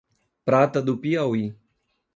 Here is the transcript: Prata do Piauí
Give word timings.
Prata 0.43 0.81
do 0.81 0.97
Piauí 0.99 1.55